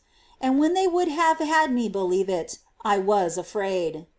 And 0.41 0.57
when 0.59 0.73
they 0.73 0.87
would 0.87 1.09
have 1.09 1.37
had 1.37 1.71
me 1.71 1.87
believe 1.87 2.27
it, 2.27 2.57
I 2.83 2.97
was 2.97 3.37
afraid,' 3.37 3.93
See 3.93 3.97
Life, 3.99 4.05
ch. 4.07 4.09